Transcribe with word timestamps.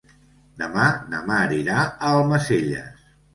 Demà 0.61 0.85
na 1.11 1.19
Mar 1.27 1.41
irà 1.59 1.77
a 1.83 2.15
Almacelles. 2.15 3.07